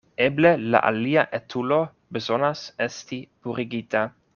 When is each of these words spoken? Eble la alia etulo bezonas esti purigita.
Eble 0.27 0.53
la 0.75 0.79
alia 0.89 1.25
etulo 1.39 1.79
bezonas 2.19 2.65
esti 2.91 3.23
purigita. 3.45 4.07